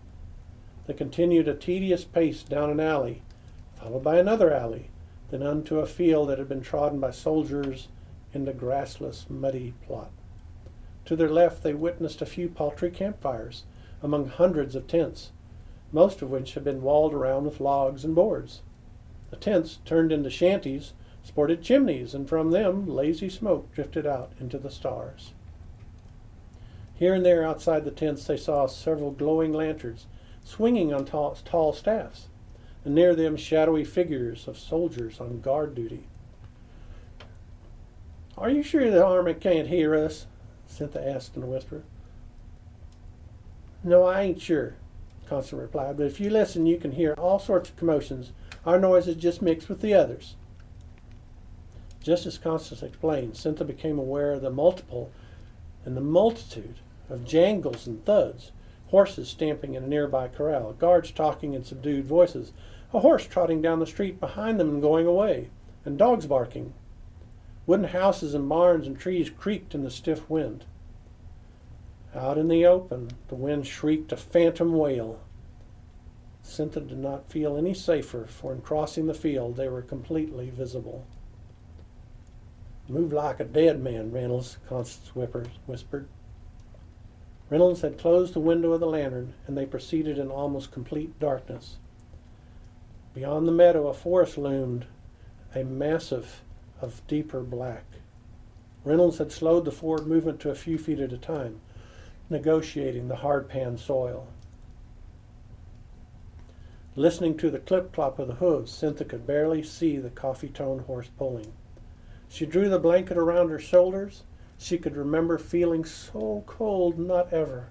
[0.86, 3.20] They continued a tedious pace down an alley,
[3.74, 4.88] followed by another alley,
[5.30, 7.88] then unto a field that had been trodden by soldiers
[8.32, 10.10] in the grassless, muddy plot.
[11.04, 13.64] To their left they witnessed a few paltry campfires
[14.02, 15.30] among hundreds of tents,
[15.92, 18.62] most of which had been walled around with logs and boards.
[19.30, 24.58] The tents, turned into shanties, sported chimneys, and from them lazy smoke drifted out into
[24.58, 25.32] the stars.
[26.94, 30.06] Here and there outside the tents they saw several glowing lanterns
[30.44, 32.28] swinging on tall, tall staffs,
[32.84, 36.04] and near them shadowy figures of soldiers on guard duty.
[38.36, 40.26] Are you sure the army can't hear us?
[40.66, 41.82] Cynthia asked in a whisper.
[43.84, 44.74] No, I ain't sure,
[45.32, 48.32] Constance replied, but if you listen, you can hear all sorts of commotions.
[48.66, 50.34] Our noise is just mixed with the others.
[52.02, 55.10] Just as Constance explained, Cynthia became aware of the multiple
[55.86, 58.52] and the multitude of jangles and thuds,
[58.88, 62.52] horses stamping in a nearby corral, guards talking in subdued voices,
[62.92, 65.48] a horse trotting down the street behind them and going away,
[65.86, 66.74] and dogs barking.
[67.66, 70.66] Wooden houses and barns and trees creaked in the stiff wind.
[72.14, 75.20] Out in the open, the wind shrieked a phantom wail.
[76.42, 81.06] Cynthia did not feel any safer, for in crossing the field they were completely visible.
[82.88, 85.14] Move like a dead man, Reynolds, Constance
[85.66, 86.08] whispered.
[87.48, 91.76] Reynolds had closed the window of the lantern, and they proceeded in almost complete darkness.
[93.14, 94.86] Beyond the meadow, a forest loomed,
[95.54, 96.42] a massive
[96.80, 97.84] of deeper black.
[98.84, 101.60] Reynolds had slowed the forward movement to a few feet at a time,
[102.32, 104.26] negotiating the hard pan soil.
[106.96, 110.80] Listening to the clip clop of the hooves, Cynthia could barely see the coffee tone
[110.80, 111.52] horse pulling.
[112.28, 114.24] She drew the blanket around her shoulders.
[114.58, 117.68] She could remember feeling so cold not ever.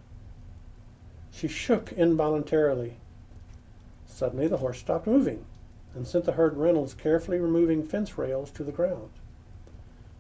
[1.32, 2.98] She shook involuntarily.
[4.08, 5.46] Suddenly the horse stopped moving
[5.94, 9.10] and Cynthia heard Reynolds carefully removing fence rails to the ground.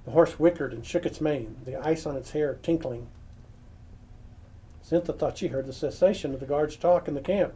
[0.06, 3.08] The horse whickered and shook its mane, the ice on its hair tinkling.
[4.91, 7.54] Cynthia thought she heard the cessation of the guard's talk in the camp.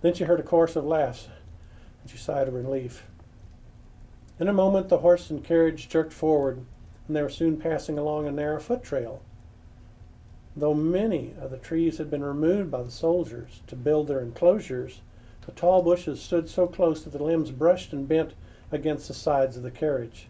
[0.00, 1.28] Then she heard a chorus of laughs,
[2.02, 3.04] and she sighed of relief.
[4.40, 6.64] In a moment, the horse and carriage jerked forward,
[7.06, 9.22] and they were soon passing along a narrow foot trail.
[10.56, 15.02] Though many of the trees had been removed by the soldiers to build their enclosures,
[15.46, 18.32] the tall bushes stood so close that the limbs brushed and bent
[18.72, 20.26] against the sides of the carriage.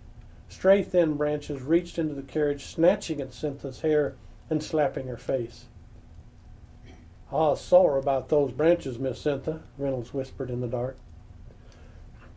[0.50, 4.16] Stray thin branches reached into the carriage, snatching at Cynthia's hair
[4.50, 5.64] and slapping her face.
[7.30, 10.96] Was sore about those branches, Miss Cynthia, Reynolds whispered in the dark.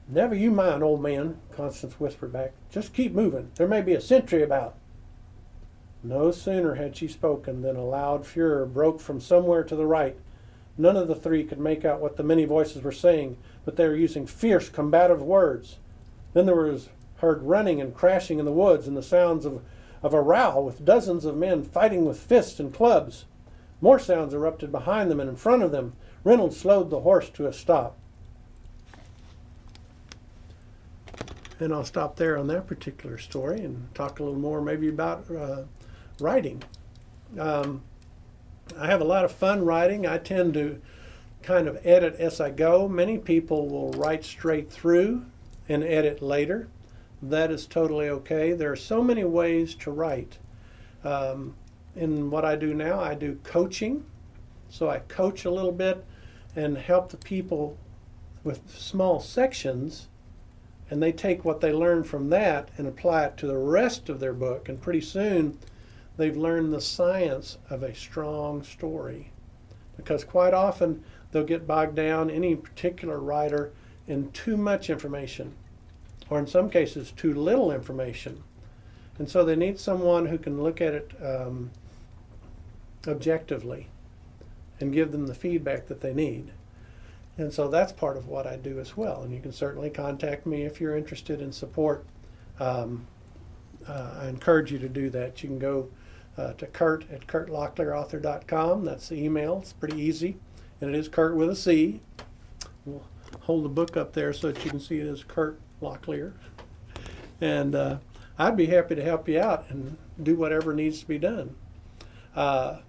[0.08, 2.52] Never you mind, old man, Constance whispered back.
[2.70, 3.52] Just keep moving.
[3.56, 4.76] There may be a sentry about.
[6.04, 10.18] No sooner had she spoken than a loud furor broke from somewhere to the right
[10.78, 13.88] None of the three could make out what the many voices were saying, but they
[13.88, 15.78] were using fierce, combative words.
[16.34, 19.62] Then there was heard running and crashing in the woods and the sounds of,
[20.02, 23.26] of a row with dozens of men fighting with fists and clubs.
[23.84, 25.92] More sounds erupted behind them and in front of them.
[26.24, 27.98] Reynolds slowed the horse to a stop.
[31.60, 35.30] And I'll stop there on that particular story and talk a little more maybe about
[35.30, 35.64] uh,
[36.22, 36.64] writing.
[37.38, 37.82] Um,
[38.80, 40.08] I have a lot of fun writing.
[40.08, 40.82] I tend to
[41.42, 42.88] kind of edit as I go.
[42.88, 45.26] Many people will write straight through
[45.68, 46.70] and edit later.
[47.22, 48.54] That is totally okay.
[48.54, 50.38] There are so many ways to write.
[51.04, 51.56] Um,
[51.96, 54.06] in what I do now, I do coaching.
[54.70, 56.04] So I coach a little bit
[56.56, 57.78] and help the people
[58.44, 60.08] with small sections,
[60.90, 64.20] and they take what they learn from that and apply it to the rest of
[64.20, 64.68] their book.
[64.68, 65.58] And pretty soon,
[66.18, 69.32] they've learned the science of a strong story.
[69.96, 73.72] Because quite often they'll get bogged down, any particular writer,
[74.08, 75.54] in too much information.
[76.30, 78.44] or in some cases, too little information.
[79.18, 81.72] And so they need someone who can look at it um,
[83.08, 83.88] objectively
[84.80, 86.52] and give them the feedback that they need.
[87.38, 89.24] And so that's part of what I do as well.
[89.24, 92.06] And you can certainly contact me if you're interested in support.
[92.60, 93.08] Um,
[93.88, 95.42] uh, I encourage you to do that.
[95.42, 95.90] You can go
[96.38, 98.86] uh, to Kurt at kurtlocklearauthor.com.
[98.86, 99.60] That's the email.
[99.60, 100.38] It's pretty easy.
[100.80, 102.02] And it is Kurt with a C.
[102.86, 103.04] We'll
[103.42, 106.34] hold the book up there so that you can see it as Kurt Locklear.
[107.42, 107.98] And uh,
[108.38, 111.56] I'd be happy to help you out and do whatever needs to be done.
[112.36, 112.80] Uh,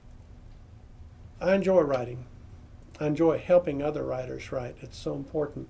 [1.45, 2.24] I enjoy writing.
[2.99, 4.76] I enjoy helping other writers write.
[4.80, 5.68] It's so important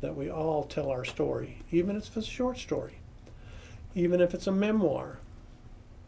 [0.00, 3.00] that we all tell our story, even if it's a short story,
[3.92, 5.18] even if it's a memoir,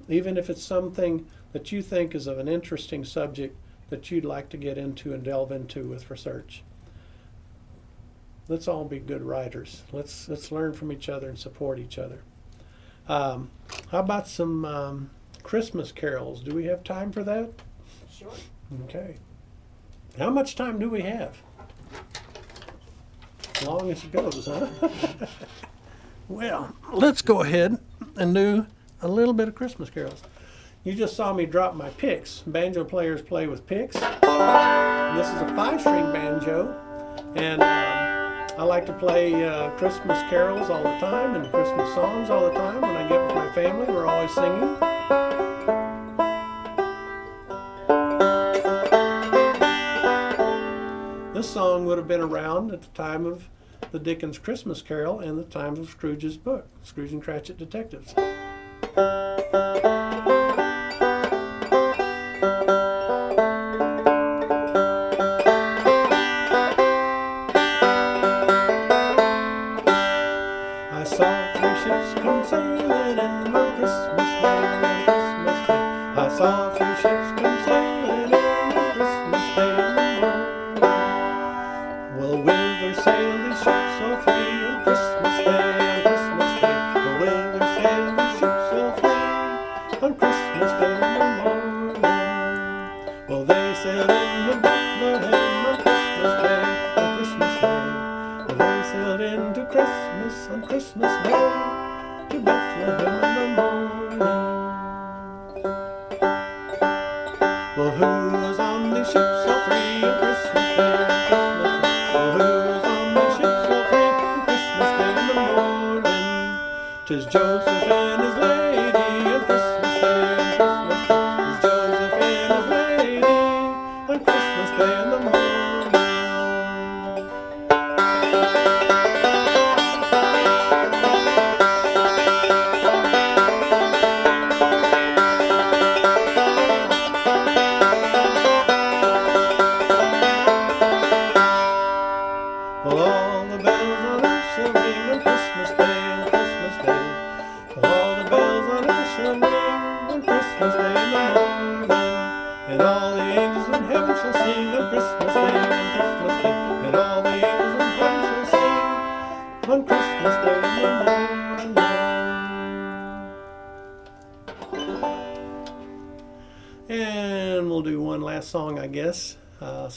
[0.09, 3.57] even if it's something that you think is of an interesting subject
[3.91, 6.63] that you'd like to get into and delve into with research.
[8.47, 9.83] Let's all be good writers.
[9.91, 12.21] Let's let's learn from each other and support each other.
[13.09, 13.51] Um,
[13.91, 15.11] how about some um,
[15.43, 16.41] Christmas carols?
[16.41, 17.51] Do we have time for that?
[18.13, 18.31] Sure.
[18.85, 19.17] Okay.
[20.19, 21.37] How much time do we have?
[23.57, 24.69] As Long as it goes, huh?
[26.29, 27.79] well, let's go ahead
[28.17, 28.67] and do
[29.01, 30.23] a little bit of Christmas carols.
[30.85, 32.41] You just saw me drop my picks.
[32.47, 33.95] Banjo players play with picks.
[33.95, 36.75] This is a five-string banjo,
[37.35, 42.31] and um, I like to play uh, Christmas carols all the time and Christmas songs
[42.31, 42.81] all the time.
[42.81, 45.48] When I get with my family, we're always singing.
[51.39, 53.49] This song would have been around at the time of
[53.93, 58.13] the Dickens Christmas Carol and the time of Scrooge's book, Scrooge and Cratchit Detectives.
[93.89, 94.18] Well,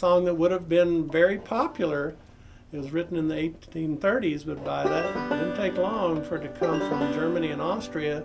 [0.02, 2.16] song that would have been very popular
[2.74, 6.42] it was written in the 1830s, but by that it didn't take long for it
[6.42, 8.24] to come from Germany and Austria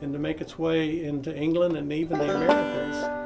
[0.00, 3.17] and to make its way into England and even the Americas.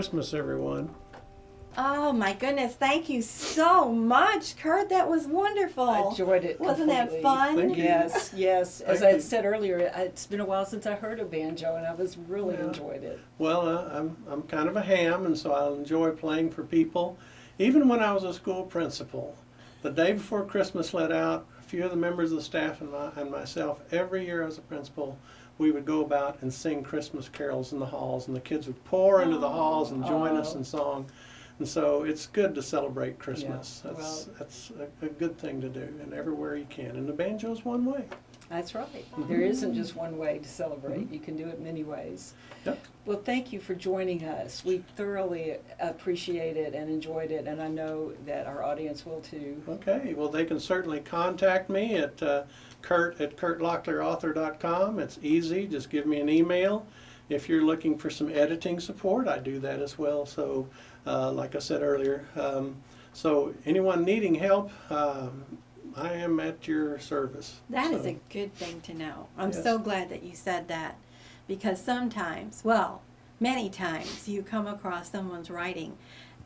[0.00, 0.88] Christmas, everyone.
[1.76, 2.74] Oh, my goodness!
[2.74, 4.88] Thank you so much, Kurt.
[4.88, 5.84] That was wonderful.
[5.90, 6.58] I enjoyed it.
[6.58, 7.54] Wasn't that fun?
[7.54, 7.84] Thank you.
[7.84, 8.80] Yes, yes.
[8.80, 11.92] As I said earlier, it's been a while since I heard a banjo, and I
[11.92, 12.68] was really Yeah.
[12.68, 13.20] enjoyed it.
[13.36, 17.18] Well, uh, I'm, I'm kind of a ham, and so I enjoy playing for people.
[17.58, 19.36] Even when I was a school principal,
[19.82, 22.90] the day before Christmas let out, a few of the members of the staff and,
[22.90, 25.18] my, and myself, every year as a principal,
[25.60, 28.82] we would go about and sing Christmas carols in the halls, and the kids would
[28.86, 30.58] pour into the halls and join us Oh.
[30.58, 31.06] in song.
[31.58, 33.82] And so it's good to celebrate Christmas.
[33.84, 36.96] Yeah, That's, well- that's a, a good thing to do, and everywhere you can.
[36.96, 38.04] And the banjo's one way.
[38.48, 38.88] That's right.
[39.12, 39.28] Mm-hmm.
[39.28, 41.12] There isn't just one way to celebrate.
[41.12, 42.32] You can do it many ways.
[42.64, 42.78] Yep.
[43.04, 44.64] Well, thank you for joining us.
[44.64, 49.62] We thoroughly appreciate it and enjoyed it, and I know that our audience will too.
[49.68, 52.42] Okay, well, they can certainly contact me at uh,
[52.82, 54.98] kurt at kurtlocklearauthor.com.
[54.98, 56.86] It's easy, just give me an email.
[57.28, 60.26] If you're looking for some editing support, I do that as well.
[60.26, 60.68] So,
[61.06, 62.76] uh, like I said earlier, um,
[63.12, 65.44] so anyone needing help, um,
[65.96, 67.60] I am at your service.
[67.70, 69.26] That is So, a good thing to know.
[69.38, 69.62] I'm Yes.
[69.62, 70.96] so glad that you said that
[71.46, 73.02] because sometimes, well,
[73.40, 75.96] many times you come across someone's writing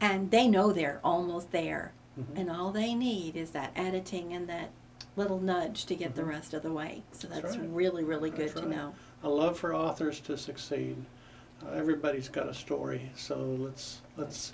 [0.01, 2.39] and they know they're almost there Mhm.
[2.41, 4.70] and all they need is that editing and that
[5.16, 7.02] little nudge to get the rest of the way.
[7.12, 7.68] So that's, That's right.
[7.70, 8.94] really, really good That's to know.
[9.22, 10.96] I love for authors to succeed.
[11.64, 14.52] Uh, everybody's got a story, so let's let's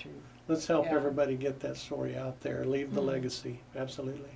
[0.48, 0.94] let's help Yeah.
[0.96, 2.64] everybody get that story out there.
[2.64, 3.06] Leave the Mhm.
[3.06, 3.60] legacy.
[3.74, 4.30] Absolutely.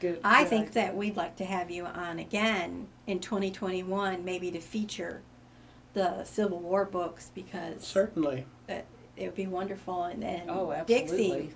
[0.00, 0.20] Good.
[0.22, 0.74] I good think idea.
[0.84, 5.22] that we'd like to have you on again in 2021, maybe to feature
[5.94, 8.46] the Civil War books because Certainly.
[8.68, 8.84] it
[9.18, 10.04] would be wonderful.
[10.04, 11.52] And then Oh, Dixie.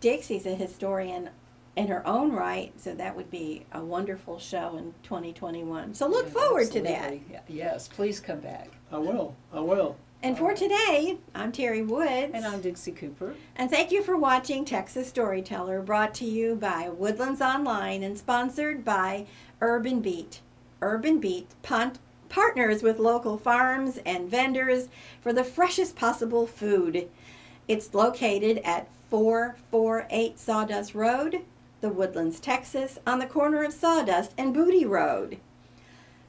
[0.00, 1.30] Dixie's a historian
[1.76, 5.94] in her own right, so that would be a wonderful show in 2021.
[5.94, 7.04] So look Yeah, forward to that.
[7.12, 7.40] absolutely.
[7.48, 8.68] Yes, please come back.
[8.90, 9.34] I will.
[9.52, 9.96] I will.
[10.22, 12.30] And for today, I'm Terry Woods.
[12.32, 13.34] And I'm Dixie Cooper.
[13.54, 18.82] And thank you for watching Texas Storyteller, brought to you by Woodlands Online and sponsored
[18.82, 19.26] by
[19.60, 20.40] Urban Beat.
[20.80, 21.98] Urban Beat pon-
[22.30, 24.88] partners with local farms and vendors
[25.20, 27.08] for the freshest possible food.
[27.68, 31.42] It's located at 448 Sawdust Road,
[31.80, 35.38] The Woodlands, Texas, on the corner of Sawdust and Budde Road.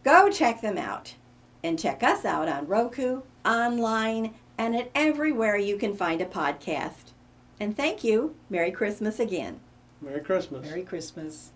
[0.04, 1.16] Go check them out.
[1.64, 7.12] And check us out on Roku, online, and at everywhere you can find a podcast.
[7.60, 8.36] And thank you.
[8.50, 9.60] Merry Christmas again.
[10.02, 10.66] Merry Christmas.
[10.66, 11.52] Merry Christmas.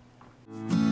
[0.68, 0.91] Thank